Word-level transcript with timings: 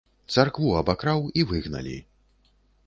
Царкву 0.35 0.69
абакраў, 0.81 1.21
і 1.41 1.47
выгналі. 1.53 1.95